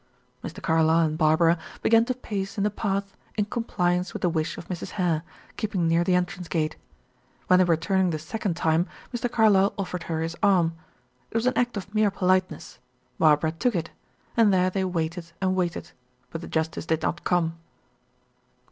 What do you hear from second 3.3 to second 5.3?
in compliance with the wish of Mrs. Hare,